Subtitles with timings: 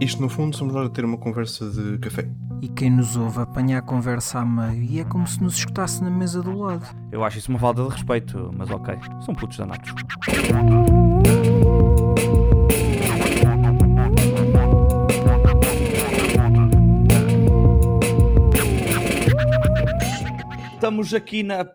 [0.00, 2.28] Isto, no fundo, somos nós a ter uma conversa de café.
[2.60, 6.02] E quem nos ouve apanha a conversa a meio e é como se nos escutasse
[6.02, 6.86] na mesa do lado.
[7.10, 8.94] Eu acho isso uma falta de respeito, mas ok.
[9.24, 9.90] São putos danados.
[20.74, 21.66] Estamos aqui na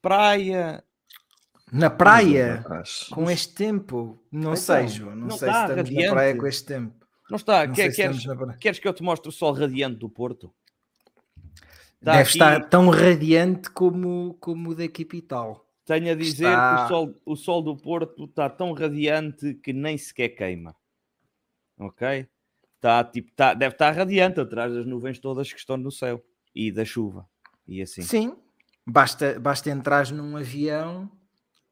[0.00, 0.82] praia.
[1.72, 2.64] Na praia,
[3.12, 5.14] com este tempo, não Então, sei, João.
[5.14, 6.06] Não, não sei tá se estamos radiante.
[6.06, 6.99] na praia com este tempo.
[7.30, 7.66] Não está?
[7.66, 8.24] Não Quer- queres,
[8.60, 10.52] queres que eu te mostre o sol radiante do Porto?
[12.00, 15.66] Está Deve aqui- estar tão radiante como, como o da capital.
[15.84, 19.72] Tenho a dizer Está- que o sol, o sol do Porto está tão radiante que
[19.72, 20.74] nem sequer queima.
[21.78, 22.26] Ok?
[22.76, 26.70] Está, tipo, está, deve estar radiante atrás das nuvens todas que estão no céu e
[26.72, 27.28] da chuva.
[27.66, 28.02] E assim.
[28.02, 28.36] Sim,
[28.86, 31.10] basta, basta entrar num avião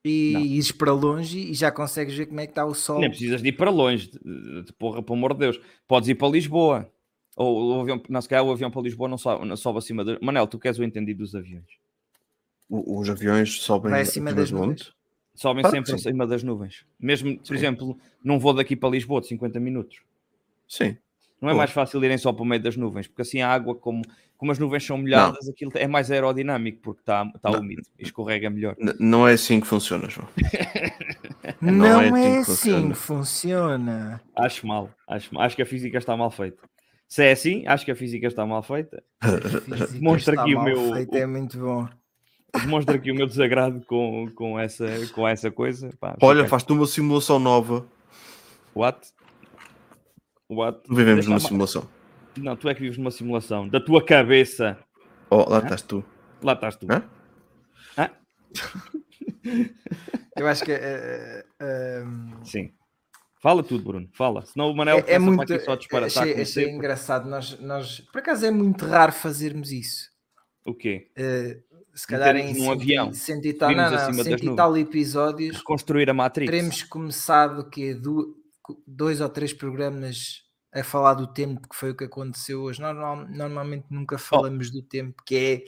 [0.05, 0.41] e Não.
[0.43, 3.01] ires para longe e já consegues ver como é que está o sol.
[3.01, 5.61] Nem precisas de ir para longe, de, de porra, pelo amor de Deus.
[5.87, 6.91] Podes ir para Lisboa.
[7.37, 10.05] Ou o avião, não, se calhar o avião para Lisboa não sobe, não sobe acima
[10.05, 10.19] de.
[10.21, 11.67] Manel, tu queres o entendido dos aviões?
[12.69, 14.93] O- Os aviões sobem Vai acima das nuvens.
[15.35, 15.95] Sobem sempre sim.
[15.95, 16.85] acima das nuvens.
[16.99, 17.55] Mesmo, por Sim.
[17.55, 20.01] exemplo, num voo daqui para Lisboa de 50 minutos.
[20.67, 20.97] Sim.
[21.41, 21.59] Não é Pô.
[21.59, 24.03] mais fácil irem só para o meio das nuvens, porque assim a água, como,
[24.39, 27.61] como as nuvens são molhadas, aquilo é mais aerodinâmico, porque está está Não.
[27.61, 28.75] úmido e escorrega melhor.
[28.79, 30.27] N- não é assim que funciona, João.
[31.61, 32.09] Não, Não é é
[32.39, 34.21] assim que assim que funciona.
[34.37, 36.59] Acho mal, acho, acho que a física está mal feita.
[37.09, 39.03] Se é assim, acho que a física está mal feita.
[39.93, 41.89] Demonstra aqui o meu- feito, É muito bom.
[42.61, 45.91] Demonstra aqui o meu desagrado com, com, essa, com essa coisa.
[45.99, 47.85] Pá, Olha, fica- faz-te uma simulação nova.
[48.77, 49.09] What?
[50.49, 50.81] What?
[50.89, 51.89] Vivemos Deixa numa ma- simulação.
[52.43, 53.69] Não, tu é que vives numa simulação.
[53.69, 54.79] Da tua cabeça.
[55.31, 56.05] Oh, lá estás tu.
[56.43, 56.87] Lá estás tu.
[56.91, 57.05] Hã?
[57.97, 58.11] Hã?
[60.37, 61.45] Eu acho que eh,
[62.45, 62.73] Sim.
[63.41, 64.09] Fala tudo, Bruno.
[64.13, 64.45] Fala.
[64.45, 65.53] Senão o Manel é, é muito.
[65.53, 66.71] aqui só a disparatar achei achei sempre.
[66.73, 67.29] engraçado.
[67.29, 70.11] Nós, nós, por acaso é muito raro fazermos isso.
[70.65, 71.11] O quê?
[71.17, 71.61] Eh,
[71.95, 75.57] se calhar em e- avião, cento e tal, não, não, cento e tal episódios.
[75.57, 76.51] Reconstruir a Matrix.
[76.51, 78.37] Teremos começado que do,
[78.87, 80.43] dois ou três programas
[80.73, 82.81] a falar do tempo, que foi o que aconteceu hoje.
[82.81, 84.19] Normal- normalmente nunca Oh.
[84.19, 85.65] falamos do tempo, que é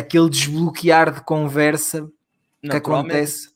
[0.00, 2.10] aquele desbloquear de conversa
[2.62, 3.54] que acontece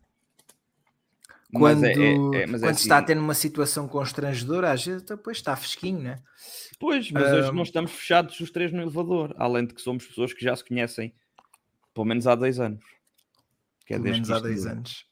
[1.52, 3.06] Mas quando, é- é- é- é quando se está a assim.
[3.06, 6.16] ter uma situação constrangedora, às vezes depois está fresquinho, né?
[6.78, 7.54] Pois, mas hoje Ahm.
[7.56, 9.34] não estamos fechados os três no elevador.
[9.38, 11.14] Além de que somos pessoas que já se conhecem
[11.92, 12.82] pelo menos há dois anos.
[13.84, 14.72] Que é Pelo menos há dois dura.
[14.72, 15.04] anos.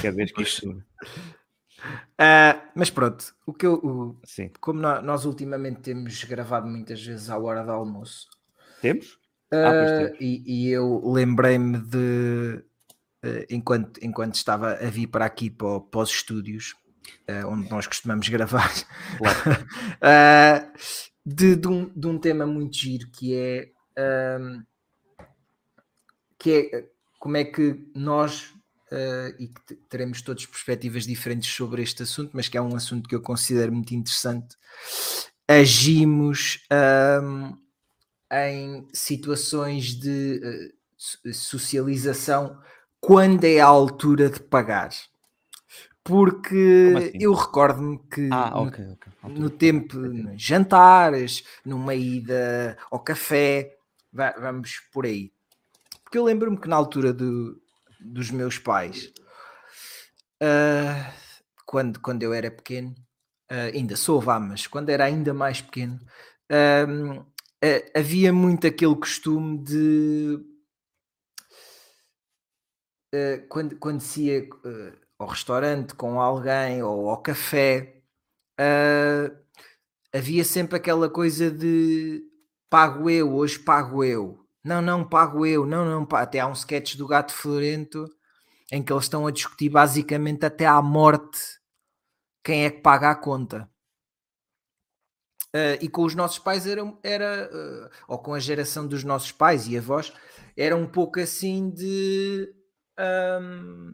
[0.00, 0.82] Que é desde que isto
[2.18, 4.20] Ah, mas pronto, o que eu, o-
[4.60, 8.28] como nó- nós ultimamente temos gravado muitas vezes à hora do almoço,
[8.80, 9.18] Temos?
[9.52, 10.16] Ah, pois Ah, temos.
[10.20, 12.64] e, e eu lembrei-me de
[13.22, 16.74] eh, enquanto, enquanto estava a vir para aqui para, para os estúdios
[17.46, 18.70] onde nós costumamos gravar
[19.18, 19.38] Claro.
[20.00, 20.72] ah,
[21.24, 24.62] de, de um, de um tema muito giro que é ahm,
[26.38, 28.53] que é como é que nós
[28.94, 32.74] ah, e que te- teremos todos perspectivas diferentes sobre este assunto, mas que é um
[32.76, 34.56] assunto que eu considero muito interessante
[35.48, 37.52] agimos ahm,
[38.32, 42.58] em situações de so- socialização
[43.00, 44.90] quando é a altura de pagar.
[46.02, 47.18] Porque assim?
[47.20, 49.12] eu recordo-me que Ah, no, ok, ok.
[49.34, 53.76] no tempo, nos jantares, numa ida ao café,
[54.12, 55.32] va- vamos por aí.
[56.02, 57.58] Porque eu lembro-me que na altura do-
[58.04, 59.12] dos meus pais,
[60.42, 61.12] ah,
[61.66, 62.94] quando, quando eu era pequeno,
[63.50, 65.98] ah, ainda sou, vá, mas quando era ainda mais pequeno,
[66.50, 66.86] ah,
[67.96, 70.38] havia muito aquele costume de
[73.48, 74.48] quando, quando se ia
[75.18, 78.02] ao restaurante com alguém ou ao café,
[80.12, 82.22] havia sempre aquela coisa de
[82.68, 84.43] pago eu, hoje pago eu.
[84.64, 86.22] Não, não, pago eu, não, não, pá.
[86.22, 88.08] até há um sketch do Gato Florento
[88.72, 91.38] em que eles estão a discutir basicamente até à morte
[92.42, 93.68] quem é que paga a conta.
[95.54, 99.30] Ah, e com os nossos pais era, era ah, ou com a geração dos nossos
[99.30, 100.12] pais e avós,
[100.56, 102.52] era um pouco assim de
[102.98, 103.92] ahm,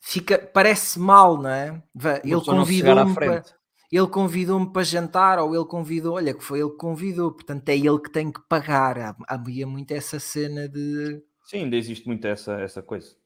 [0.00, 1.82] fica, parece mal, não é?
[2.22, 3.44] Ele convidou-me para.
[3.90, 7.76] Ele convidou-me para jantar, ou ele convidou, olha, que foi ele que convidou, portanto é
[7.76, 9.16] ele que tem que pagar.
[9.28, 13.16] Havia muito essa cena de Sim, ainda existe muito essa, essa coisa.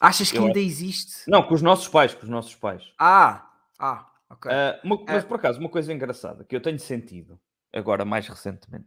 [0.00, 1.28] achas que Eu ainda existe?
[1.28, 2.84] Não, com os nossos pais, com os nossos pais.
[2.98, 4.50] Ah, ah, ok.
[4.52, 5.26] Ah, uma- mas Ah.
[5.26, 7.38] por acaso, uma coisa engraçada que eu tenho sentido,
[7.72, 8.86] agora mais recentemente,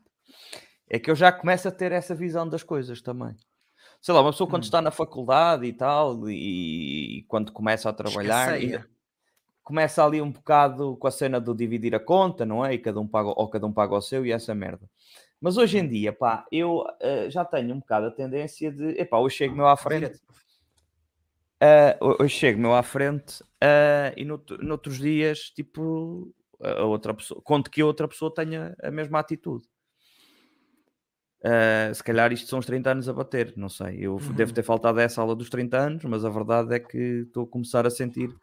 [0.90, 3.36] é que eu já começo a ter essa visão das coisas também.
[4.02, 4.66] Sei lá, uma pessoa quando Hum.
[4.66, 8.88] está na faculdade e tal, e, e quando começa a trabalhar, Escasseia.
[9.68, 12.74] Começa ali um bocado com a cena do dividir a conta, não é?
[12.74, 14.90] E cada um paga, ou cada um paga o seu e essa merda.
[15.42, 19.18] Mas hoje em dia, pá, eu uh, já tenho um bocado a tendência de, epá,
[19.18, 20.22] hoje chego meu à frente.
[21.62, 27.42] Uh, hoje chego meu à frente uh, e no, noutros dias, tipo, a outra pessoa,
[27.44, 29.68] conto que a outra pessoa tenha a mesma atitude.
[31.42, 33.98] Uh, se calhar isto são os 30 anos a bater, não sei.
[34.00, 34.32] Eu uhum.
[34.32, 37.44] devo ter faltado a essa aula dos 30 anos, mas a verdade é que estou
[37.44, 38.34] a começar a sentir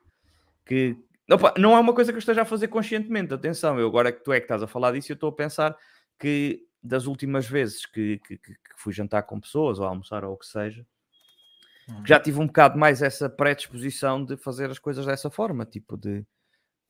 [0.67, 0.95] que
[1.31, 3.33] Opa, não é uma coisa que eu esteja a fazer conscientemente.
[3.33, 5.77] Atenção, eu agora que tu é que estás a falar disso, eu estou a pensar
[6.19, 10.37] que das últimas vezes que, que, que fui jantar com pessoas ou almoçar ou o
[10.37, 10.87] que seja,
[11.89, 12.05] uhum.
[12.05, 16.25] já tive um bocado mais essa predisposição de fazer as coisas dessa forma, tipo de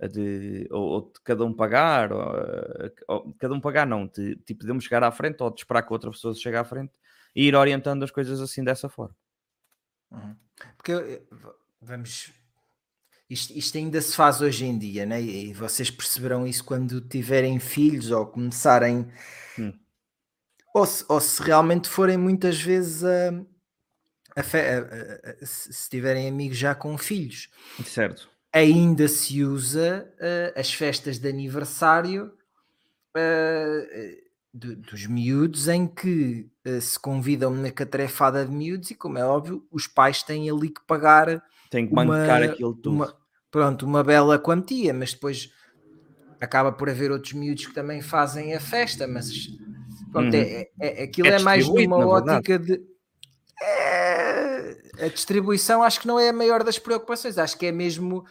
[0.09, 2.23] de, ou, ou, de cada um pagar, ou,
[3.09, 5.93] ou, cada um pagar não, de, tipo, podemos chegar à frente ou de esperar que
[5.93, 6.93] outra pessoa chegue à frente
[7.35, 9.17] e ir orientando as coisas assim dessa forma.
[10.11, 10.37] Uhum.
[10.77, 11.23] Porque eh,
[11.81, 12.33] vamos,
[13.35, 15.21] isto, isto, ainda se faz hoje em dia, né?
[15.21, 19.07] e vocês perceberão isso quando tiverem filhos ou começarem,
[19.59, 19.73] hum.
[20.75, 23.29] ou, se, ou se realmente forem muitas vezes a,
[24.37, 27.49] a, a, a, se tiverem amigos já com filhos.
[27.85, 32.33] Certo ainda se usa uh, as festas de aniversário
[33.17, 39.25] uh, dos miúdos em que uh, se convidam na catrefada de miúdos e, como é
[39.25, 41.43] óbvio, os pais têm ali que pagar.
[41.69, 42.95] Tem que bancar aquilo tudo.
[42.95, 43.17] Uma,
[43.55, 45.49] pronto, uma bela quantia, mas depois
[46.41, 49.31] acaba por haver outros miúdos que também fazem a festa, mas
[50.11, 50.43] pronto, uhum.
[50.43, 52.83] é, é, aquilo é, é mais numa ótica de.
[53.63, 58.25] É, a distribuição acho que não é a maior das preocupações, acho que é mesmo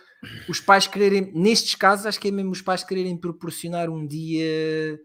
[0.50, 5.00] os pais quererem, nestes casos, acho que é mesmo os pais quererem proporcionar um dia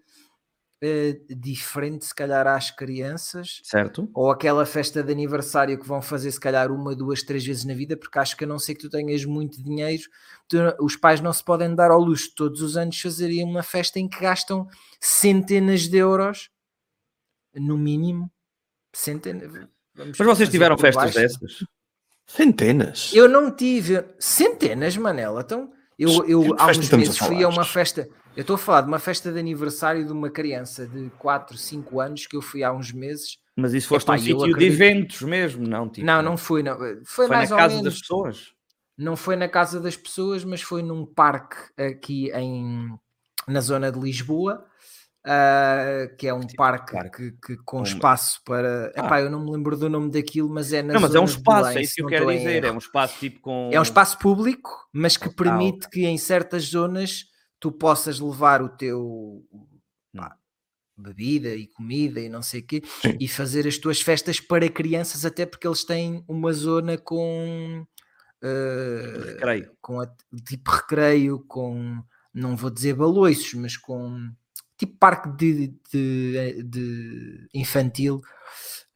[0.82, 4.08] uh, diferente, se calhar, às crianças, certo?
[4.14, 7.74] Ou aquela festa de aniversário que vão fazer, se calhar, uma, duas, três vezes na
[7.74, 10.02] vida, porque acho que a não ser que tu tenhas muito dinheiro,
[10.48, 13.98] tu, os pais não se podem dar ao luxo todos os anos fazerem uma festa
[13.98, 14.68] em que gastam
[15.00, 16.50] centenas de euros,
[17.54, 18.30] no mínimo,
[18.92, 21.64] centenas Vamos Mas vocês tiveram festas dessas?
[22.24, 23.12] Centenas.
[23.12, 25.40] Eu não tive centenas, Manela.
[25.40, 28.08] Então, eu, eu há uns meses fui a uma festa.
[28.36, 32.00] Eu estou a falar de uma festa de aniversário de uma criança de 4, 5
[32.00, 33.38] anos que eu fui há uns meses.
[33.56, 34.58] Mas isso foste Epá, um sítio acredito...
[34.58, 35.88] de eventos mesmo, não?
[35.88, 36.62] Tipo, não, não fui.
[36.62, 36.78] Não.
[36.78, 38.52] Foi, foi mais na casa das pessoas?
[38.96, 42.96] Não foi na casa das pessoas, mas foi num parque aqui em,
[43.46, 44.64] na zona de Lisboa
[45.26, 48.92] uh, que é um parque, Que, que, com espaço para.
[48.96, 49.06] Ah.
[49.06, 51.24] Epá, eu não me lembro do nome daquilo, mas é na Não, mas é um
[51.24, 52.64] espaço, Belém, é isso que eu quero dizer.
[52.64, 53.70] É um espaço tipo com.
[53.72, 57.24] É um espaço público, mas que permite que em certas zonas
[57.58, 59.44] tu possas levar o teu.
[60.16, 60.36] Pá,
[60.96, 63.16] bebida e comida e não sei o quê, Sim.
[63.20, 67.86] e fazer as tuas festas para crianças, até porque eles têm uma zona com
[68.42, 69.70] uh, recreio.
[69.80, 70.10] com a,
[70.44, 72.02] tipo recreio, com
[72.34, 74.30] não vou dizer baloiços, mas com
[74.78, 78.22] tipo parque de, de, de infantil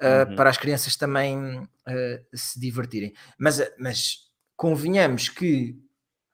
[0.00, 0.36] uh, uhum.
[0.36, 1.68] para as crianças também uh,
[2.32, 3.12] se divertirem.
[3.36, 4.18] Mas, mas
[4.56, 5.76] convenhamos que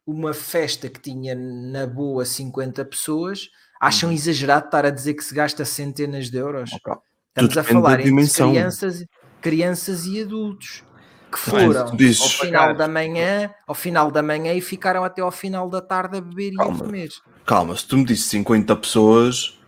[0.06, 3.48] uma festa que tinha na boa 50 pessoas
[3.80, 4.14] acham uhum.
[4.14, 6.70] exagerado estar a dizer que se gasta centenas de euros.
[6.72, 6.94] Okay.
[7.28, 9.04] Estamos Tudo a falar entre crianças,
[9.40, 10.84] crianças e adultos
[11.30, 15.68] que foram ao final da manhã, ao final da manhã e ficaram até ao final
[15.68, 17.08] da tarde a beber calma, e a comer.
[17.48, 19.58] Calma, se tu me disse 50 pessoas,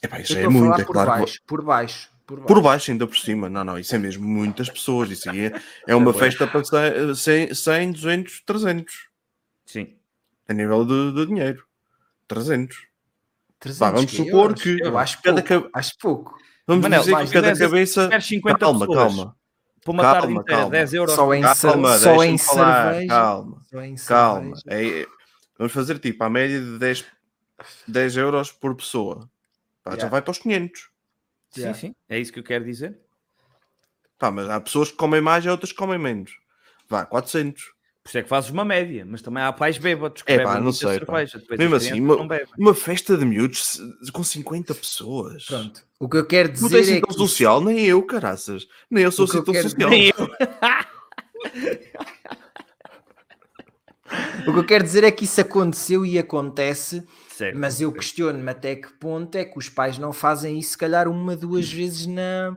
[0.00, 1.10] epá, isso é muito, é por claro.
[1.10, 2.10] Baixo, por baixo.
[2.24, 2.46] Por baixo.
[2.46, 5.10] por baixo, ainda por cima, não, não, isso é mesmo muitas pessoas.
[5.10, 8.94] Isso aí é, é uma festa para 100, 100, 200, 300.
[9.66, 9.96] Sim.
[10.48, 11.64] A nível de, de dinheiro,
[12.28, 12.86] 300.
[13.58, 16.38] 300 Bah, vamos supor que eu acho cada pouco, acho pouco.
[16.68, 18.20] Vamos Manel, dizer que cada cabeça.
[18.20, 19.16] 50 calma, pessoas.
[19.16, 19.38] calma
[19.84, 20.70] por uma calma, tarde inteira, calma.
[20.70, 21.14] 10 euros.
[21.14, 23.08] Só em, calma, só em cerveja.
[23.08, 24.56] Calma, em calma.
[24.68, 25.06] É,
[25.58, 27.04] vamos fazer tipo a média de 10,
[27.86, 29.28] 10 euros por pessoa.
[29.82, 30.02] Pá, yeah.
[30.02, 30.88] Já vai para os 500.
[31.50, 31.78] Sim, yeah.
[31.78, 32.96] sim, é isso que eu quero dizer.
[34.18, 36.32] Pá, mas há pessoas que comem mais e outras que comem menos.
[36.88, 37.78] Vá, 400.
[38.02, 40.58] Por isso é que fazes uma média, mas também há pais bêbados que é, pá,
[40.58, 41.42] não sei, cerveja.
[41.50, 43.78] Mesmo assim, uma, uma, festa de miúdos
[44.14, 45.44] com 50 pessoas.
[45.44, 45.84] Pronto.
[46.00, 47.12] O que eu quero dizer não tem é que...
[47.12, 48.66] social, nem eu, caraças.
[48.90, 49.90] Nem eu sou sítão social.
[49.90, 50.14] Nem eu.
[54.48, 58.50] o que eu quero dizer é que isso aconteceu e acontece, certo, mas eu questiono-me
[58.50, 62.06] até que ponto é que os pais não fazem isso, se calhar, uma, duas vezes
[62.06, 62.56] na,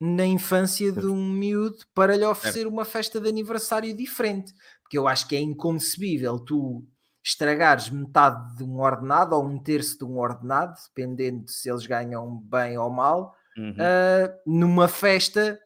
[0.00, 4.52] na infância de um miúdo para lhe oferecer uma festa de aniversário diferente
[4.90, 6.84] porque eu acho que é inconcebível tu
[7.24, 11.86] estragares metade de um ordenado ou um terço de um ordenado, dependendo de se eles
[11.86, 13.70] ganham bem ou mal, uhum.
[13.70, 15.60] uh, numa festa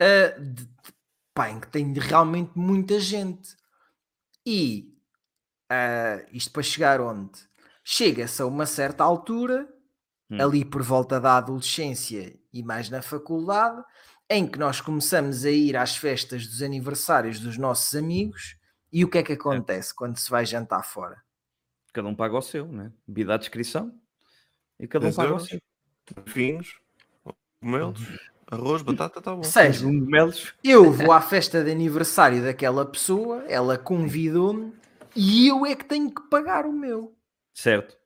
[0.00, 0.68] uh, de,
[1.34, 3.56] pá, em que tem realmente muita gente.
[4.46, 4.94] E
[5.68, 7.40] ah, isto para chegar onde?
[7.84, 9.68] Chega-se a uma certa altura,
[10.28, 10.42] Hum.
[10.42, 13.80] ali por volta da adolescência e mais na faculdade,
[14.28, 18.56] em que nós começamos a ir às festas dos aniversários dos nossos amigos.
[18.92, 21.22] E o que é que acontece quando se vai jantar fora?
[21.92, 22.92] Cada um paga o seu, né?
[23.06, 23.96] Bebida à descrição
[24.80, 25.44] e cada um 10 paga euros.
[25.44, 25.60] o seu.
[26.26, 26.80] Vinhos,
[27.60, 28.00] cogumelos,
[28.50, 29.42] arroz, batata, tá bom.
[29.42, 30.54] Seja, Um melos.
[30.62, 34.72] eu vou à festa de aniversário daquela pessoa, ela convidou-me
[35.14, 37.14] e eu é que tenho que pagar o meu.
[37.54, 37.96] Certo.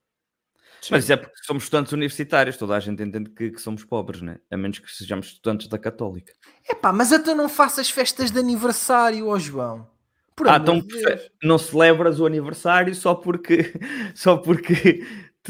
[0.91, 4.23] Mas isso é porque somos estudantes universitários, toda a gente entende que, que somos pobres,
[4.23, 4.39] né?
[4.51, 6.33] A menos que sejamos estudantes da Católica.
[6.67, 9.87] Epá, mas até não faças festas de aniversário, ó João.
[10.35, 11.31] Por ah, então de Deus.
[11.43, 13.75] não celebras o aniversário só porque.
[14.15, 15.07] Só porque.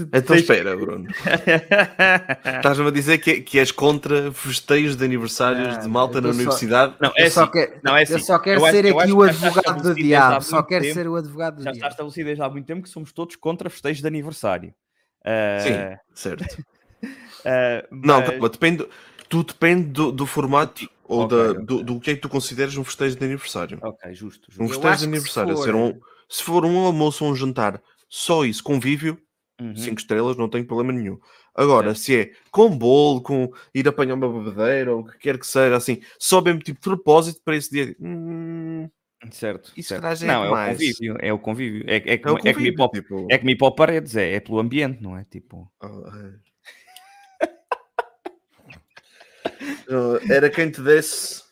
[0.08, 1.06] Então tens- espera, Bruno.
[2.56, 6.28] Estás-me a dizer que, que és contra festeios de aniversários Não, de malta eu na
[6.28, 6.94] só- universidade?
[7.00, 7.52] Não, é eu, só assim.
[7.52, 8.12] quero, Não, é assim.
[8.14, 9.94] eu só quero Eu acho- ser eu aqui acho o que já está advogado do
[9.94, 10.44] diabo.
[10.44, 10.94] Só quero tempo.
[10.94, 11.92] ser o advogado do Já está diabo.
[11.92, 14.74] estabelecido desde há muito tempo que somos todos contra festejos de aniversário.
[15.24, 16.64] Ah, Sim, certo.
[17.44, 18.86] ah, Não, mas- calma, depende,
[19.28, 21.64] tu depende do, do formato ou Ok, da, ok.
[21.64, 23.78] Do, do que é que tu consideras um festejo de aniversário.
[23.82, 24.48] Ok, justo.
[24.50, 24.62] Um justo.
[24.62, 27.32] Eu festejo acho de que se aniversário, for- ser um, se for um almoço ou
[27.32, 29.18] um jantar, só isso, convívio,
[29.60, 29.76] Uhum.
[29.76, 31.18] 5 estrelas, não tenho problema nenhum.
[31.54, 35.46] Agora, se é com bolo, com ir apanhar uma bebedeira ou o que quer que
[35.46, 37.96] seja, assim, só mesmo tipo de propósito para esse dia.
[38.00, 38.88] hum,
[39.30, 39.70] Certo.
[39.76, 40.06] Isso certo.
[40.24, 40.72] é Não, é o demais.
[40.78, 41.16] convívio.
[41.20, 41.84] É o convívio.
[41.86, 44.32] É, é, é o como- é, convívio, para, o- tipo, é para o paredes, é,
[44.36, 45.24] é pelo ambiente, não é?
[45.24, 45.70] Tipo.
[49.90, 51.42] ah, Era quem te desse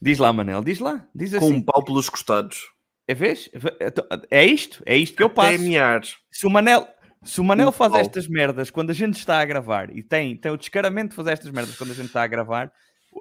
[0.00, 1.04] Diz lá, Manel, diz lá.
[1.14, 1.52] Diz com assim.
[1.54, 2.68] um pau pelos costados.
[3.06, 3.50] É, vês?
[3.80, 4.80] Então, É isto?
[4.86, 5.54] É isto que eu passo.
[5.54, 6.02] Até mear.
[6.30, 6.86] Se o Manel,
[7.22, 10.52] se o Manel faz estas merdas quando a gente está a gravar e tem, tem
[10.52, 12.72] o descaramento de fazer estas merdas quando a gente está a gravar,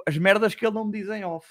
[0.08, 1.48] as merdas que ele não me diz em off.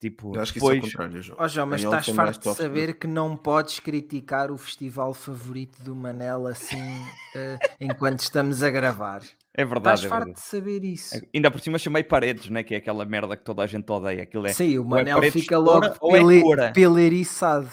[0.00, 1.38] Tipo, Eu acho que isso é o depois, contrário, João.
[1.40, 5.82] Ó João, mas estás é farto de saber que não podes criticar o festival favorito
[5.82, 6.78] do Manel assim
[7.34, 9.22] eh, enquanto estamos a gravar.
[9.56, 10.06] é Estás verdade.
[10.06, 11.20] É farto de saber isso.
[11.34, 12.62] Ainda por cima chamei paredes, né?
[12.62, 14.22] que é aquela merda que toda a gente odeia.
[14.22, 16.72] Aquilo é, Sim, o é Manel paredes fica logo é pele, cora.
[16.72, 17.70] peleiriçado.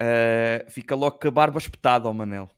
[0.00, 2.50] Uh, fica logo com a barba espetada ao Manel.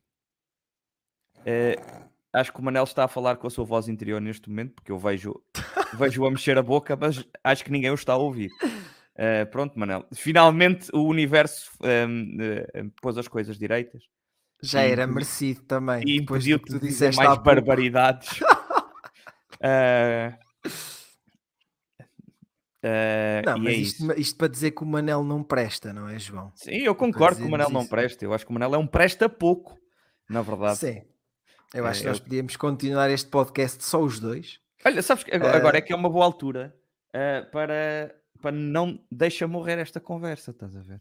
[1.47, 4.75] Uh, acho que o Manel está a falar com a sua voz interior neste momento,
[4.75, 5.41] porque eu vejo,
[5.97, 8.51] vejo a mexer a boca, mas acho que ninguém o está a ouvir.
[9.15, 10.05] Uh, pronto, Manel.
[10.13, 14.03] Finalmente o universo um, uh, pôs as coisas direitas
[14.61, 16.03] Já era merecido também.
[16.07, 18.41] e depois do que tu disseste mais barbaridades.
[19.59, 20.37] Uh,
[22.85, 26.19] uh, Não, mas é isto, isto para dizer que o Manel não presta, não é,
[26.19, 26.53] João?
[26.55, 27.91] Sim, eu concordo que o Manel não isso.
[27.91, 28.23] presta.
[28.23, 29.79] Eu acho que o Manel é um presta pouco,
[30.29, 30.77] na verdade.
[30.77, 31.03] Sim.
[31.77, 34.61] Eu acho É, que nós eu- podíamos continuar este podcast só os dois.
[34.85, 36.75] Olha, sabes que agora, Eh, agora é que é uma boa altura
[37.13, 41.01] eh, para, para não deixa morrer esta conversa, estás a ver?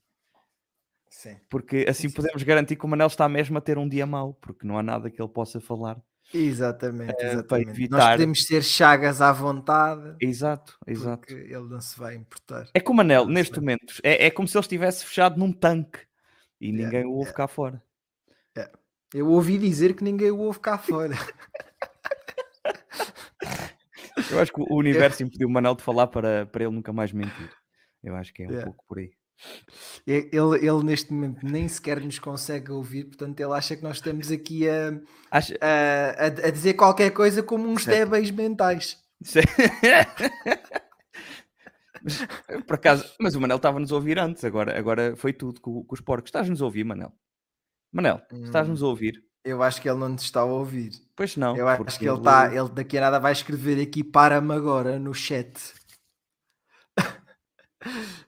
[1.09, 1.37] Sim.
[1.49, 4.33] Porque assim sim, podemos garantir que o Manel está mesmo a ter um dia mau,
[4.35, 5.97] porque não há nada que ele possa falar.
[6.33, 7.67] Exatamente, para exatamente.
[7.67, 11.19] Nós evitar- podemos ser chagas à vontade, Exato, exato.
[11.27, 12.67] porque ele não se vai importar.
[12.73, 15.99] É que o Manel, neste momento, é, é como se ele estivesse fechado num tanque
[16.59, 17.81] e Yeah, ninguém o ouve cá fora.
[19.13, 21.15] Eu ouvi dizer que ninguém o ouve cá fora.
[24.31, 27.11] Eu acho que o universo impediu o Manel de falar para, para ele nunca mais
[27.11, 27.51] mentir.
[28.03, 28.65] Eu acho que é um Yeah.
[28.65, 29.11] pouco por aí.
[30.07, 33.97] Ele, ele- ele neste momento nem sequer nos consegue ouvir, portanto ele acha que nós
[33.97, 34.91] estamos aqui a,
[35.29, 37.97] a, a- a dizer qualquer coisa como uns Certo.
[37.97, 38.97] débeis mentais.
[39.83, 40.05] É-
[42.03, 42.19] Mas,
[42.67, 45.95] por acaso, mas o Manel estava-nos a ouvir antes, agora, agora foi tudo com, com
[45.95, 46.27] os porcos.
[46.29, 47.11] Estás-nos a ouvir, Manel?
[47.95, 49.23] Manel, estás-nos a ouvir?
[49.41, 50.91] Eu acho que ele não nos está a ouvir.
[51.15, 51.55] Pois não.
[51.55, 55.13] Eu acho que ele está, ele daqui a nada vai escrever aqui para-me agora no
[55.13, 55.53] chat.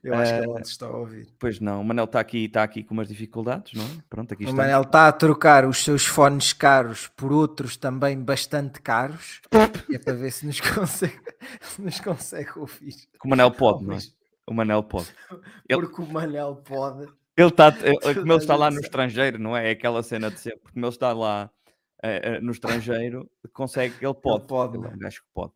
[0.04, 1.28] Eu acho que ele não nos está a ouvir.
[1.40, 3.88] Pois não, o Manel está aqui, está aqui com umas dificuldades, não é?
[4.08, 4.56] Pronto, aqui O está.
[4.62, 9.42] Manel está a trocar os seus fones caros por outros também bastante caros.
[9.92, 11.20] é para ver se nos consegue,
[11.60, 12.96] se nos consegue ouvir.
[13.26, 14.00] O Manel pode, não é?
[14.46, 15.08] O Manel pode.
[15.68, 17.12] Ele- Porque o Manel pode.
[17.38, 19.68] Ele está, eh, como Toda ele está lá no estrangeiro, não é?
[19.68, 20.72] É aquela cena de sempre.
[20.74, 21.50] Como ele está lá
[22.02, 24.48] eh, eh, no estrangeiro, consegue, ele pode.
[24.48, 24.96] pode, Ele é né?
[24.96, 25.54] um gajo que pode.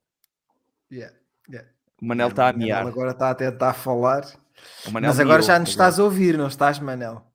[0.91, 1.15] Yeah,
[1.49, 1.67] yeah.
[2.01, 2.85] O Manel está a miar.
[2.85, 4.21] Agora está a tentar falar.
[4.91, 5.69] Mas agora miou já nos agora.
[5.69, 7.25] estás a ouvir, não estás, Manel?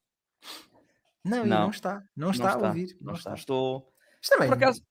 [1.24, 1.60] Não, ele Não.
[1.62, 2.02] não está.
[2.16, 2.96] Não está a ouvir.
[3.00, 3.30] Não Não está.
[3.30, 3.34] está.
[3.34, 3.92] Estou.
[4.22, 4.48] Isto também.
[4.48, 4.82] Por acaso.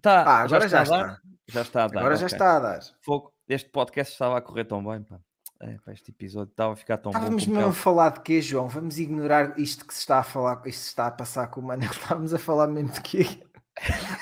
[0.00, 0.94] Tá, Ah, agora já a dar?
[1.06, 1.20] está.
[1.48, 1.98] Já está a dar.
[2.00, 2.34] Agora já ok.
[2.36, 2.80] está a dar.
[3.02, 3.32] Fogo.
[3.46, 5.18] Este podcast estava a correr tão bem, pá.
[5.60, 7.46] É, pá, este episódio estava a ficar tão Estávamos bom.
[7.46, 8.68] como mesmo a aquele- falar de quê, João?
[8.68, 11.64] Vamos ignorar isto que se está a falar, isto se está a passar com o
[11.64, 11.90] Manel.
[11.92, 13.26] Estávamos a falar mesmo de quê?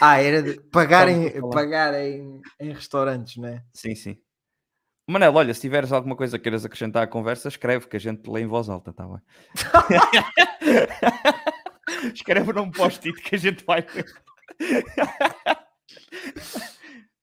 [0.00, 3.62] Ah, era de pagar, em, Estávamos pagar em, em restaurantes, não é?
[3.74, 4.18] Sim, sim.
[5.06, 8.26] Manel, olha, se tiveres alguma coisa que queiras acrescentar à conversa, escreve que a gente
[8.30, 9.20] lê em voz alta, tá bem?
[12.14, 14.06] escreve num post-it que a gente vai ver.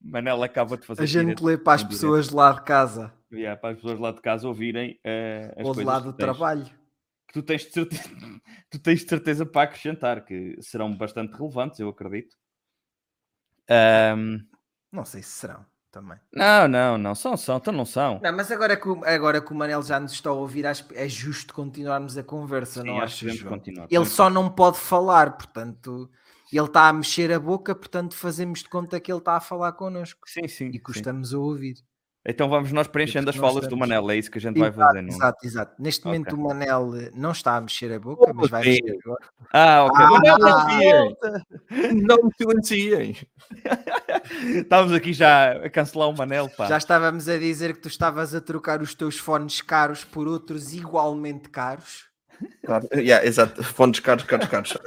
[0.10, 1.04] Manel acaba de fazer.
[1.04, 4.00] A gente direto lê para as pessoas de lá de casa Yeah, para as pessoas
[4.00, 6.66] lá de casa ouvirem eh, as ou de lá do trabalho.
[7.28, 8.04] que tu tens de certeza,
[8.72, 12.36] tu tens de certeza para acrescentar, que serão bastante relevantes, eu acredito.
[13.70, 14.40] Ahm,
[14.92, 16.18] Não sei se serão também.
[16.34, 18.20] não, não, não, são, são, então não são.
[18.22, 20.88] Não, mas agora que, o- agora que o Manel já nos está a ouvir, acho
[20.88, 23.88] que é justo continuarmos a conversa, Sim, não acho continuar.
[23.92, 26.10] Ele só não pode falar, portanto,
[26.58, 29.72] ele está a mexer a boca, portanto, fazemos de conta que ele está a falar
[29.74, 30.68] connosco Sim, sim.
[30.70, 30.80] e sim.
[30.80, 31.76] custamos a ouvir.
[32.26, 34.68] Então vamos nós preenchendo as falas do estamos- Manel, é isso que a gente vai
[34.70, 35.16] Exato, fazer, não é?
[35.16, 35.82] Exato, exato.
[35.82, 36.12] Neste Ok.
[36.12, 38.70] momento o Manel eh, não está a mexer a boca, mas vai sim.
[38.84, 39.26] mexer agora.
[39.54, 40.06] Ah, ok.
[40.06, 41.42] Ah, Manel, ah.
[41.94, 43.16] Não me silenciem.
[44.62, 46.66] Estávamos aqui já a cancelar o Manel, pá.
[46.68, 50.74] Já estávamos a dizer que tu estavas a trocar os teus fones caros por outros
[50.74, 52.10] igualmente caros.
[52.66, 52.88] Claro.
[52.94, 53.64] Yeah, exato.
[53.64, 54.78] Fones caros, caros, caros.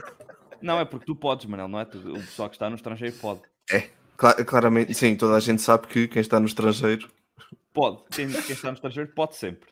[0.63, 1.85] Não, é porque tu podes, Manel, não é?
[1.85, 3.41] Tu- o pessoal que está no estrangeiro pode.
[4.17, 7.09] Cla- claramente, sim, toda a gente sabe que quem está no estrangeiro.
[7.73, 7.99] Pode.
[8.11, 9.69] Quem, quem está no estrangeiro pode sempre.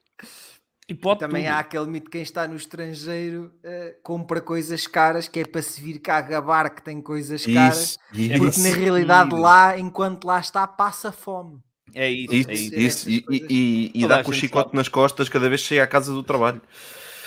[0.88, 1.52] E pode Também tudo.
[1.54, 5.62] há aquele mito de quem está no estrangeiro eh, compra coisas caras, que é para
[5.62, 7.96] se vir cá gabar que tem coisas caras.
[8.12, 9.38] Isso, Porque isso, na realidade Isso.
[9.40, 11.60] lá, enquanto lá está, passa fome.
[11.94, 12.74] É isso, isso, é isso.
[12.76, 13.10] isso.
[13.10, 14.76] E, e, e- e dá com o chicote sabe.
[14.78, 16.60] nas costas cada vez que chega à casa do trabalho.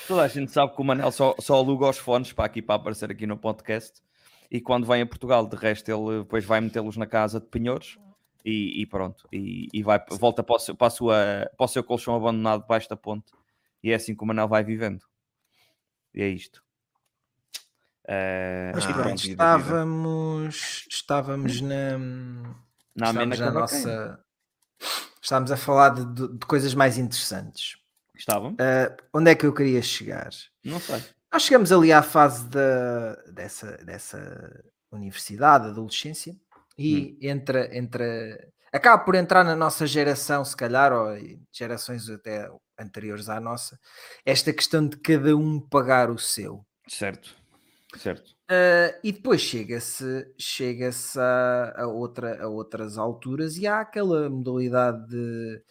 [0.07, 2.75] Toda a gente sabe que o Manel só, só aluga os fones para aqui para
[2.75, 4.01] aparecer aqui no podcast.
[4.51, 7.97] E quando vem a Portugal, de resto, ele depois vai metê-los na casa de penhores
[8.45, 9.27] e, e pronto.
[9.31, 12.61] E, e vai, volta para o, seu, para, a sua, para o seu colchão abandonado
[12.61, 13.31] debaixo da ponte.
[13.81, 15.01] E é assim que o Manel vai vivendo.
[16.13, 16.61] E é isto.
[18.05, 24.19] Eh, Mas Ah, pronto, estávamos, estávamos na, Na estávamos na nossa.
[25.21, 27.77] Estávamos a falar de- de coisas mais interessantes.
[28.23, 28.55] Estavam?
[28.57, 30.29] Ah, onde é que eu queria chegar?
[30.63, 31.03] Não sei.
[31.31, 36.33] Nós chegamos ali à fase da, dessa, dessa universidade, adolescência,
[36.77, 41.17] e entra, entra, acaba por entrar na nossa geração, se calhar, ou
[41.51, 43.77] gerações até anteriores à nossa,
[44.25, 46.65] esta questão de cada um pagar o seu.
[46.87, 47.35] Certo.
[47.97, 48.31] Certo.
[48.49, 55.07] Uh, e depois chega-se chega-se a, a outra, a outras alturas e há aquela modalidade
[55.07, 55.61] de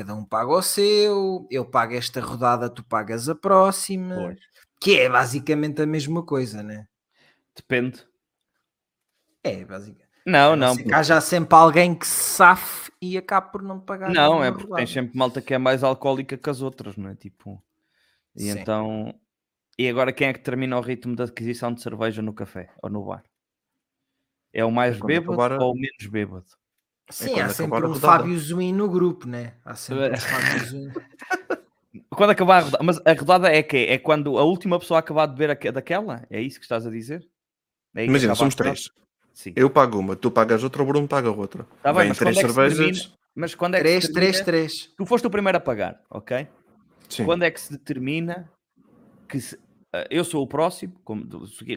[0.00, 4.38] cada um paga o seu, eu pago esta rodada, tu pagas a próxima, Pois.
[4.80, 6.86] que é basicamente a mesma coisa, né?
[7.54, 8.06] Depende.
[9.42, 10.08] É, basicamente.
[10.26, 10.74] Não, não.
[10.74, 14.10] ser que Há já sempre alguém que se safe e acaba por não pagar.
[14.12, 14.84] Não, é porque rodada.
[14.84, 17.14] tem sempre malta que é mais alcoólica que as outras, não é?
[17.14, 17.62] Tipo.
[18.36, 18.58] E Sim.
[18.58, 19.14] então.
[19.78, 22.90] E agora quem é que termina o ritmo de aquisição de cerveja no café ou
[22.90, 23.24] no bar?
[24.52, 26.46] É o mais quando bêbado acabar a- ou o menos bêbado?
[27.10, 28.00] Sim, quando há sempre um rodada.
[28.00, 29.54] Fábio Zuin no grupo, né?
[29.64, 30.92] Há sempre um Fábio Zuin.
[32.10, 32.84] Quando acabar a rodada.
[32.84, 36.24] Mas a rodada é que É quando a última pessoa acabar de beber aque- daquela?
[36.30, 37.26] É isso que estás a dizer?
[37.94, 38.90] É que Imagina, somos três.
[39.32, 39.52] Sim.
[39.56, 41.66] Eu pago uma, tu pagas outra, o Bruno paga outra.
[41.82, 43.12] Tá bem, mas três quando é que cervejas.
[43.34, 44.92] Mas quando é que se 3, 3, termina- 3.
[44.96, 46.46] Tu foste o primeiro a pagar, ok?
[47.08, 47.24] Sim.
[47.24, 48.50] Quando é que se determina
[49.28, 49.58] que se-
[49.92, 51.24] ah, eu sou o próximo, como,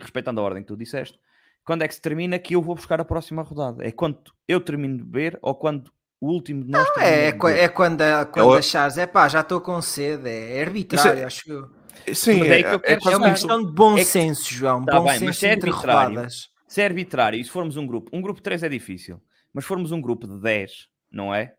[0.01, 1.17] respeitando a ordem que tu disseste,
[1.65, 3.85] quando é que se termina que eu vou buscar a próxima rodada?
[3.85, 7.31] É quando eu termino de beber ou quando o último de nós termina É, é,
[7.31, 11.13] de é quando, a- quando o- achares, é pá, já estou com sede, é arbitrário,
[11.13, 11.69] Isso é- acho eu.
[12.15, 14.53] Sim, Mas é que eu quero quase É uma questão de bom É que- senso,
[14.53, 14.83] João.
[14.85, 16.49] Tá bom bem, mas senso se é entre arbitrário, rodadas.
[16.67, 19.21] Se é arbitrário e se formos um grupo, um grupo de 3 é difícil,
[19.53, 21.53] mas formos um grupo de 10, não é?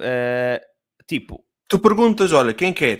[0.00, 0.60] Ah,
[1.06, 2.98] tipo, Tu perguntas, olha, quem quer?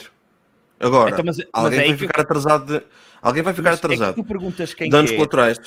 [0.81, 2.67] Agora, então, mas, mas alguém é aí vai que eu- ficar atrasado.
[2.81, 2.87] de-
[3.23, 4.15] Alguém vai ficar mas é que atrasado.
[4.17, 5.59] tu perguntas quem Danos quer, colaterais.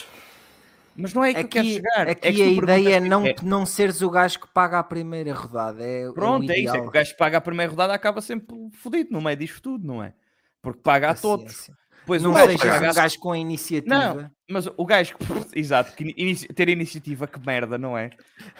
[0.97, 2.07] Mas não é que eu quero Aqui, chegar.
[2.07, 3.43] é aqui que tu a ideia é não, quer.
[3.43, 5.83] não seres o gajo que paga a primeira rodada.
[5.83, 6.75] É, Pronto, é, o é isso.
[6.75, 9.61] É que o gajo que paga a primeira rodada acaba sempre fodido no meio disto
[9.61, 10.13] tudo, não é?
[10.61, 11.45] Porque paga a Assim, todos.
[11.53, 11.71] assim.
[12.05, 14.13] Pois Não um gajo sejas que paga- gajo com a iniciativa.
[14.13, 15.59] Não, mas o gajo que.
[15.59, 18.11] Exato, que inici- ter iniciativa, que merda, não é?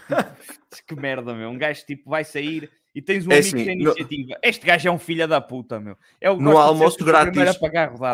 [0.86, 1.50] que merda, meu.
[1.50, 4.40] Um gajo tipo vai sair e tens um É amigo assim, que tem no- iniciativa.
[4.44, 5.98] Este gajo é um filho da puta, meu.
[6.20, 7.58] É o que No almoço o grátis.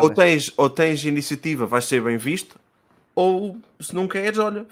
[0.02, 2.56] Ou tens, ou tens iniciativa, vais ser bem visto,
[3.14, 4.66] ou se não queres, olha,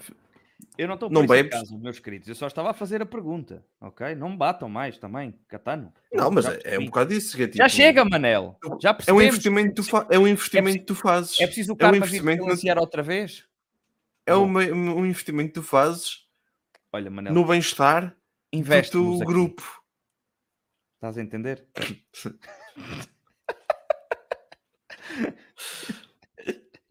[0.77, 1.51] Eu não estou não bebes?
[1.51, 2.27] caso, meus queridos.
[2.27, 4.15] Eu só estava a fazer a pergunta, ok?
[4.15, 5.93] Não me batam mais também, Catano.
[6.11, 7.35] não, mas Já é, é um bocado isso.
[7.37, 8.57] É, Já tipo, chega, Manel.
[8.81, 9.23] Já É um percebemos.
[9.25, 11.39] investimento que tu, é um investimento que tu fazes.
[11.39, 13.45] É preciso o É um investimento na- financiar outra vez?
[14.25, 16.23] É uma- um investimento que tu fazes
[16.91, 18.15] Olha, Manel, no bem-estar
[18.53, 19.63] do teu grupo.
[20.95, 21.67] Estás a entender?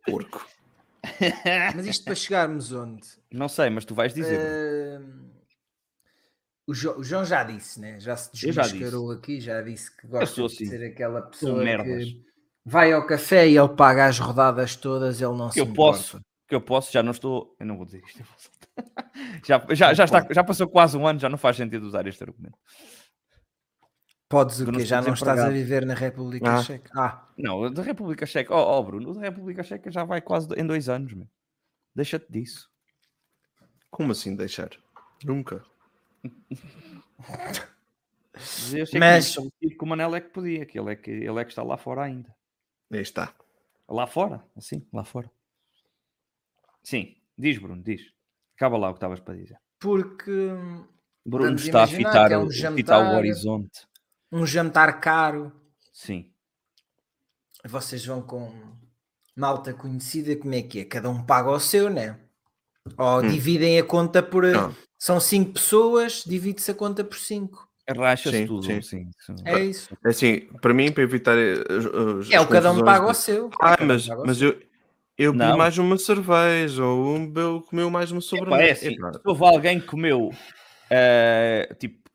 [0.07, 0.45] Porco.
[1.75, 3.07] Mas isto para chegarmos onde?
[3.33, 4.39] Não sei, mas tu vais dizer.
[4.41, 5.31] Ahm,
[6.67, 7.99] O, jo, o João já disse, né?
[7.99, 12.23] Já se desmascarou aqui, já disse que gosta de assim, ser aquela pessoa que
[12.65, 15.99] vai ao café e ele paga as rodadas todas, ele não Que se eu importa.
[15.99, 17.57] posso, que eu posso, já não estou.
[17.59, 18.23] Eu não vou dizer isto.
[19.45, 22.23] já, já, já, está, já passou quase um ano, já não faz sentido usar este
[22.23, 22.57] argumento.
[24.33, 24.87] Podes o quê?
[24.87, 26.63] Já não estás a viver na República Ah.
[26.63, 26.91] Checa?
[26.97, 30.23] Ah, Não, o da República Checa, ó oh, Bruno, o da República Checa já vai
[30.23, 31.29] quase em dois anos, meu.
[31.95, 32.71] Deixa-te disso.
[33.91, 34.71] Como assim deixar?
[35.23, 35.63] Nunca.
[38.35, 41.39] Mas eu sei Mas- que, o Manel é que podia, que ele é que, ele
[41.39, 42.35] é que está lá fora ainda.
[42.91, 43.35] Aí está.
[43.89, 45.31] Lá fora, assim, lá fora.
[46.83, 48.01] Sim, diz Bruno, diz.
[48.57, 49.59] Acaba lá o que estavas para dizer.
[49.79, 50.31] porque
[51.27, 53.15] Bruno Vamos está a fitar, é um o- a fitar o jantar.
[53.19, 53.87] horizonte.
[54.33, 55.53] Um jantar caro,
[55.93, 56.31] Sim.
[57.65, 58.51] vocês vão com
[59.37, 60.85] malta conhecida, como é que é?
[60.85, 62.19] Cada um paga o seu, né?
[62.97, 63.29] Ou Hum.
[63.29, 64.45] dividem a conta por.
[64.45, 64.75] Não.
[64.99, 67.69] São cinco pessoas, divide-se a conta por cinco.
[67.89, 68.81] Racha-se Sim, tudo, sim.
[68.81, 69.11] sim.
[69.19, 69.35] sim.
[69.45, 69.89] É isso.
[70.05, 71.37] É Assim, para mim, para evitar.
[71.37, 73.51] eh, as- É as o cada um paga o seu.
[73.61, 74.61] Ah, um mas, mas eu,
[75.19, 78.63] eu bebi mais uma cerveja, ou um bebeu, comeu mais uma sobremesa.
[78.63, 80.31] é assim, se houve alguém que comeu,
[80.91, 82.09] eh, tipo,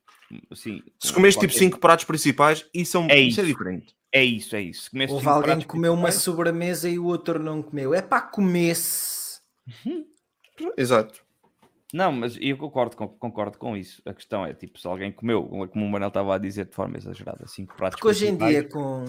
[0.51, 0.81] assim...
[0.99, 3.53] se comeste tipo qualquer- 5 pratos principais, isso é, um, É isso é isso.
[3.53, 3.95] diferente.
[4.11, 4.89] É isso, é isso.
[4.91, 7.93] Comeste Houve alguém que comeu uma sobremesa e o outro não comeu.
[7.93, 9.39] É para comer-se.
[10.77, 11.25] Exato.
[11.93, 14.01] Não, mas eu concordo com, concordo com isso.
[14.05, 16.97] A questão é, tipo, se alguém comeu, como o Manel estava a dizer de forma
[16.97, 19.05] exagerada, cinco pratos Porque hoje em dia, com.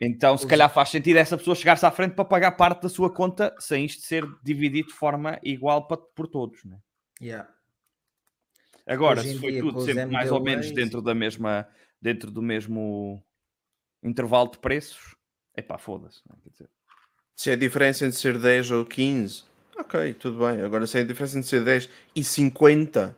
[0.00, 2.88] Então, se hoje- calhar faz sentido essa pessoa chegar-se à frente para pagar parte da
[2.88, 6.78] sua conta sem isto ser dividido de forma igual para, por todos, né?
[7.20, 7.48] Yeah.
[8.86, 11.68] Agora, em se foi dia, tudo sempre mais ou menos dentro da mesma,
[12.00, 13.22] dentro do mesmo
[14.02, 15.16] intervalo de preços,
[15.54, 16.22] é pá, foda-se.
[17.34, 19.42] Se é a diferença entre ser 10 ou 15,
[19.76, 20.62] ok, tudo bem.
[20.62, 23.16] Agora, se é a diferença entre ser 10 e 50,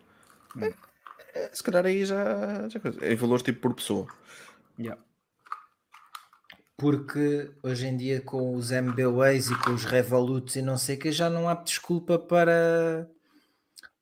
[0.60, 0.74] é-
[1.34, 3.04] é, se calhar aí já, já coisa.
[3.04, 4.06] É valores tipo por pessoa.
[6.76, 10.98] Porque hoje em dia, com os MBWays e com os Revoluts e não sei o
[10.98, 13.10] que, já não há desculpa para.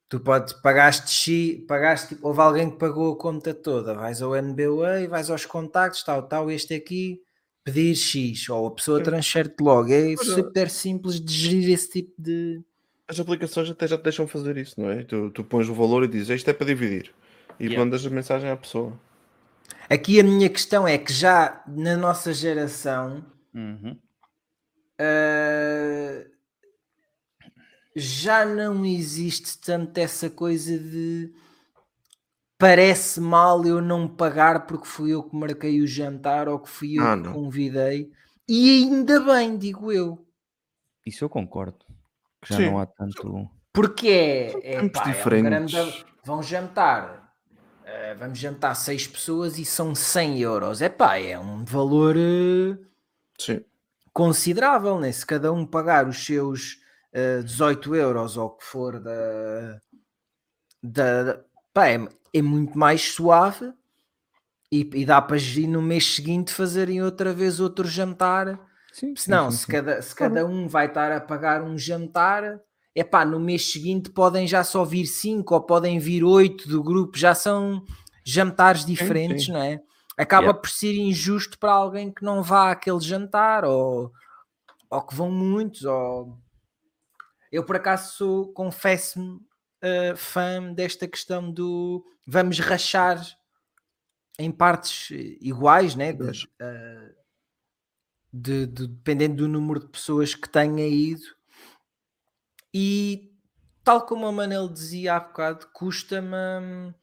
[0.08, 4.36] Tu podes, pagaste X, pagaste, tipo, houve alguém que pagou a conta toda, vais ao
[4.36, 7.20] NBWay, vais aos contactos, tal, tal, este aqui,
[7.64, 9.92] pedir X, ou a pessoa transfere-te logo.
[9.92, 10.34] É Pois é.
[10.34, 12.62] super simples de gerir esse tipo de.
[13.08, 15.02] As aplicações até já te deixam fazer isso, não é?
[15.02, 17.12] Tu, tu pões o valor e dizes isto é para dividir.
[17.58, 17.84] E Yeah.
[17.84, 18.92] mandas a mensagem à pessoa.
[19.88, 23.96] Aqui a minha questão é que já na nossa geração Uhum.
[25.00, 26.35] Uh,
[27.98, 31.32] já não existe tanto essa coisa de
[32.58, 36.98] parece mal eu não pagar porque fui eu que marquei o jantar ou que fui
[36.98, 37.32] eu Ah, que não.
[37.32, 38.10] convidei.
[38.48, 40.24] E ainda bem, digo eu.
[41.04, 41.78] Isso eu concordo.
[42.42, 42.66] Que já Sim.
[42.70, 43.48] não há tanto.
[43.72, 45.72] Porque é, é, pá, é um diferentes.
[45.74, 47.32] grande- vão jantar.
[47.82, 50.82] uh, vamos jantar seis pessoas e são 100 euros.
[50.82, 52.76] É pá, é um valor uh,
[53.38, 53.64] Sim.
[54.12, 55.10] considerável, né?
[55.12, 56.80] Se cada um pagar os seus
[57.16, 59.80] eh, 18 euros ou o que for da,
[60.82, 61.40] da,
[61.72, 63.72] pá, é, é muito mais suave
[64.70, 68.60] e, e dá para gerir no mês seguinte fazerem outra vez outro jantar.
[68.92, 72.60] Sim, Se não, se cada, se cada um vai estar a pagar um jantar,
[72.94, 76.82] é pá, no mês seguinte podem já só vir 5 ou podem vir 8 do
[76.82, 77.82] grupo, já são
[78.26, 79.52] jantares diferentes, sim.
[79.52, 79.80] não é?
[80.18, 80.60] Acaba Yeah.
[80.60, 84.12] por ser injusto para alguém que não vá àquele jantar ou,
[84.90, 85.82] ou que vão muitos.
[85.84, 86.38] Ou...
[87.56, 89.40] Eu por acaso sou, confesso-me,
[89.80, 93.18] eh, fã desta questão do vamos rachar
[94.38, 96.12] em partes eh, iguais, né?
[96.12, 97.14] De- eh,
[98.30, 101.24] de- de- dependendo do número de pessoas que tenha ido.
[102.74, 103.32] E
[103.82, 106.94] tal como a Manel dizia há bocado, custa-me.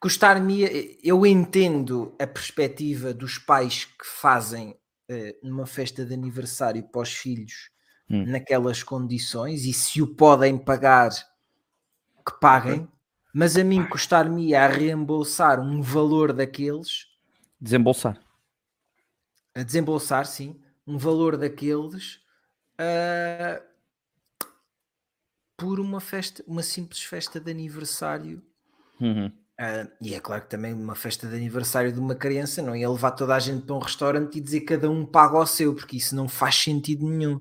[0.00, 0.98] Custar-me.
[1.00, 4.76] Eu entendo a perspectiva dos pais que fazem
[5.08, 7.70] eh, numa festa de aniversário para os filhos
[8.10, 8.24] Hum.
[8.26, 11.10] naquelas condições e se o podem pagar,
[12.24, 12.88] que paguem.
[13.34, 17.06] Mas a mim custar-me a reembolsar um valor daqueles
[17.60, 18.18] Desembolsar.
[19.54, 22.20] a desembolsar, sim, um valor daqueles
[22.78, 23.62] ah,
[25.58, 28.42] por uma festa, uma simples festa de aniversário.
[29.00, 29.32] Uhum.
[29.60, 32.88] Ah, e é claro que também uma festa de aniversário de uma criança não ia
[32.88, 35.96] levar toda a gente para um restaurante e dizer cada um paga o seu, porque
[35.96, 37.40] isso não faz sentido nenhum.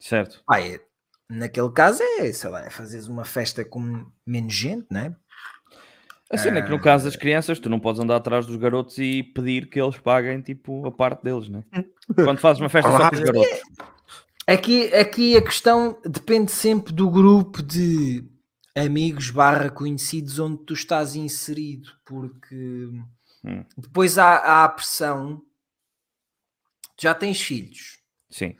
[0.00, 0.42] Certo.
[0.48, 0.80] Ah, é-
[1.28, 5.16] naquele caso é, sei lá, é fazeres uma festa com menos gente, não é?
[6.32, 8.96] A cena é que no caso das crianças, tu não podes andar atrás dos garotos
[8.98, 11.64] e pedir que eles paguem tipo a parte deles, né?
[12.14, 13.60] Quando fazes uma festa só com os garotos.
[14.46, 18.24] Aqui, aqui a questão depende sempre do grupo de
[18.76, 22.88] amigos barra conhecidos onde tu estás inserido, porque
[23.44, 23.64] Hum.
[23.76, 25.42] depois há, há a pressão.
[27.00, 28.54] Já tens filhos, Sim.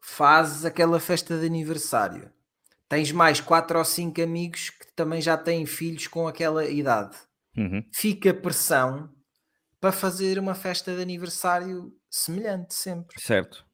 [0.00, 2.30] Fazes aquela festa de aniversário,
[2.88, 7.16] tens mais quatro ou cinco amigos que também já têm filhos com aquela idade.
[7.56, 7.84] Uhum.
[7.92, 9.10] Fica pressão
[9.80, 13.20] para fazer uma festa de aniversário semelhante sempre.
[13.20, 13.64] Certo.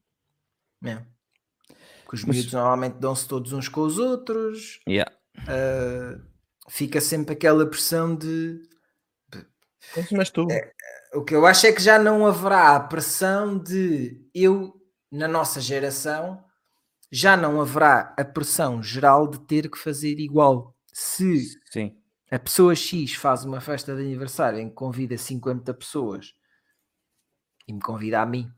[0.84, 0.96] É.
[2.08, 4.80] Que os Mas- miúdos normalmente dão-se todos uns com os outros.
[4.88, 5.10] Yeah.
[5.48, 6.20] ah,
[6.68, 8.60] fica sempre aquela pressão de.
[10.12, 10.46] Mas tu.
[11.14, 14.74] O que eu acho é que já não haverá a pressão de eu,
[15.16, 16.42] na nossa geração,
[17.10, 20.74] já não haverá a pressão geral de ter que fazer igual.
[20.92, 21.96] Se Sim.
[22.30, 26.34] a pessoa X faz uma festa de aniversário em que convida 50 pessoas
[27.66, 28.50] e me convida a mim,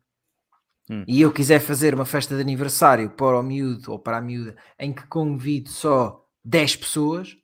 [0.91, 1.05] Hum.
[1.07, 4.57] e eu quiser fazer uma festa de aniversário para o miúdo ou para a miúda
[4.79, 7.37] em que convido só 10 pessoas,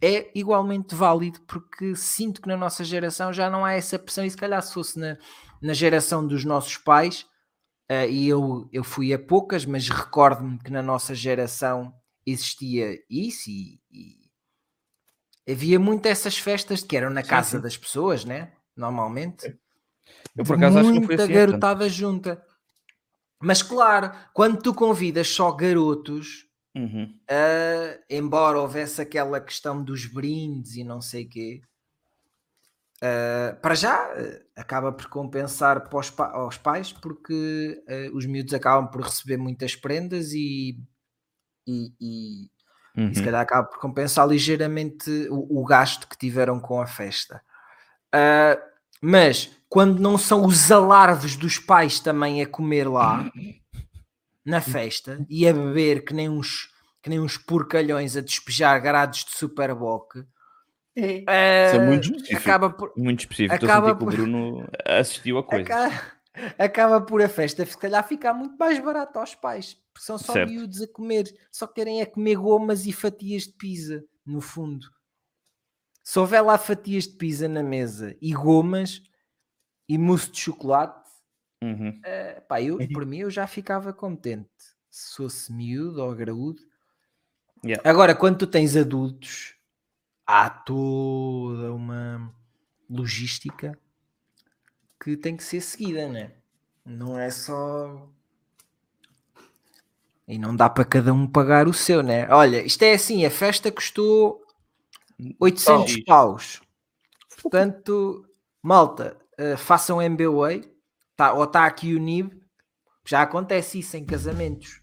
[0.00, 4.30] é igualmente válido porque sinto que na nossa geração já não há essa pressão e
[4.30, 5.18] se calhar se fosse na,
[5.60, 7.26] na geração dos nossos pais
[7.88, 11.94] eh, e eu, eu fui a poucas, mas recordo-me que na nossa geração
[12.26, 14.26] existia isso e, e
[15.52, 17.60] havia muito essas festas que eram na Sim, casa sim.
[17.60, 18.52] das pessoas, né?
[18.76, 19.56] Normalmente.
[20.36, 21.16] Eu por acaso acho que não assim.
[21.16, 21.32] tanto.
[21.32, 22.44] garotada junta.
[23.40, 27.18] Mas claro, quando tu convidas só garotos, Uhum.
[27.30, 31.62] ah, embora houvesse aquela questão dos brindes e não sei quê,
[33.02, 38.26] ah, para já ah, acaba por compensar para os pa- aos pais porque ah, os
[38.26, 40.78] miúdos acabam por receber muitas prendas e,
[41.66, 42.50] e, e-
[42.98, 43.24] e se Uhum.
[43.26, 47.42] calhar acaba por compensar ligeiramente o, o gasto que tiveram com a festa.
[49.02, 53.30] Mas quando não são os alarves dos pais também a comer lá
[54.44, 59.24] na festa e a beber que nem uns, que nem uns porcalhões a despejar grados
[59.24, 60.24] de superboc,
[61.26, 62.38] ah, Isso é muito específico.
[62.40, 63.54] acaba por, Muito específico.
[63.54, 65.68] Estou a Acaba sentir que o por- Bruno assistiu a coisas.
[66.56, 70.18] Acaba, acaba por a festa se calhar ficar muito mais barato aos pais, porque são
[70.18, 70.50] só Certo.
[70.50, 74.86] miúdos a comer, só querem é comer gomas e fatias de pizza, no fundo.
[76.04, 79.02] Se houver lá fatias de pizza na mesa e gomas
[79.88, 81.06] e mousse de chocolate,
[81.64, 81.98] Uhum.
[82.04, 84.50] eh, pá, eu, por mim eu já ficava contente.
[84.90, 86.60] Se fosse miúdo ou graúdo.
[87.64, 87.82] Yeah.
[87.88, 89.55] Agora, quando tu tens adultos,
[90.26, 92.34] há toda uma
[92.90, 93.78] logística
[95.00, 96.32] que tem que ser seguida, né?
[96.84, 98.08] Não é só.
[100.26, 102.28] E não dá para cada um pagar o seu, né?
[102.30, 104.42] Olha, isto é assim: a festa custou
[105.38, 106.60] 800 Paus.
[107.40, 108.26] Portanto,
[108.62, 110.64] malta, eh, façam MBWay,
[111.16, 112.42] tá, ou está aqui o NIB.
[113.04, 114.80] Já acontece isso em casamentos.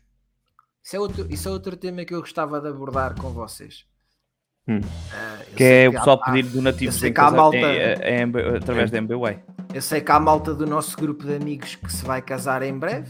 [0.81, 3.85] Isso é, outro, isso é outro tema que eu gostava de abordar com vocês.
[4.67, 4.79] Hum.
[5.49, 8.89] Eu Que é o pessoal há- pedir donativos sei que há malta- em- em- através
[8.89, 9.39] da MBWay.
[9.73, 12.77] Eu sei que há malta do nosso grupo de amigos que se vai casar em
[12.77, 13.09] breve.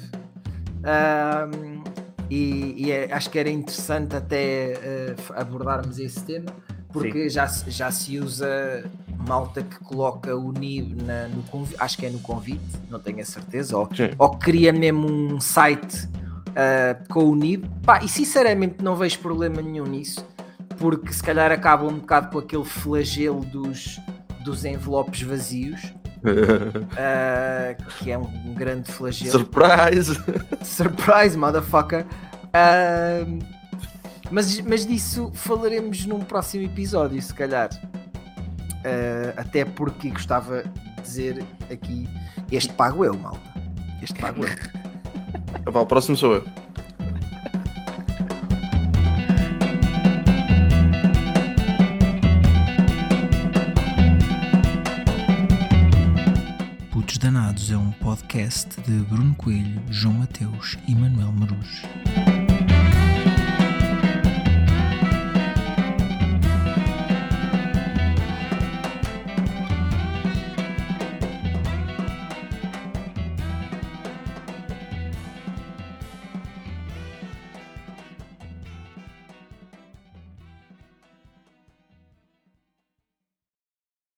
[0.84, 1.84] Ahm,
[2.30, 4.74] e, e é- acho que era interessante até
[5.18, 6.52] f- abordarmos esse tema,
[6.92, 8.84] porque já, se- já se usa
[9.28, 13.22] malta que coloca o NIB na- no convite, acho que é no convite, não tenho
[13.22, 14.10] a certeza, ou, Sim.
[14.18, 16.10] ou cria mesmo um site
[16.56, 17.68] ah, com o NIB.
[17.84, 20.24] Pá, e sinceramente não vejo problema nenhum nisso,
[20.84, 24.02] porque se calhar acaba um bocado com aquele flagelo dos,
[24.44, 25.82] dos envelopes vazios.
[26.22, 26.84] Uh,
[28.00, 29.32] que é um grande flagelo.
[29.32, 30.22] Surprise!
[30.62, 32.06] Surprise, motherfucker!
[32.50, 33.40] Uh,
[34.30, 37.70] mas, mas disso falaremos num próximo episódio, se calhar.
[37.72, 42.10] Uh, até porque gostava de dizer aqui:
[42.52, 43.40] este pago eu, malta.
[44.02, 45.72] Este pago eu.
[45.72, 46.63] Vá, o próximo sou eu.
[58.14, 62.43] Podcast de Bruno Coelho, João Mateus e Manuel Marujo.